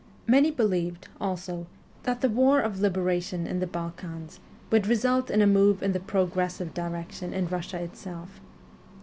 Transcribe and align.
Many 0.25 0.49
believed, 0.49 1.09
also, 1.19 1.67
that 2.05 2.21
the 2.21 2.29
war 2.29 2.59
of 2.59 2.79
liberation 2.79 3.45
in 3.45 3.59
the 3.59 3.67
Balkans 3.67 4.39
would 4.71 4.87
result 4.87 5.29
in 5.29 5.43
a 5.43 5.45
move 5.45 5.83
in 5.83 5.91
the 5.91 5.99
progressive 5.99 6.73
direction 6.73 7.35
in 7.35 7.47
Eussia 7.49 7.79
itself. 7.81 8.41